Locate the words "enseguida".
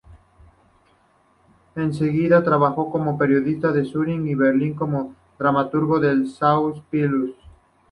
1.75-2.43